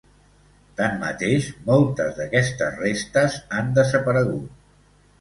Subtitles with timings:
[0.79, 4.61] Tanmateix, moltes d’aquestes restes han desaparegut.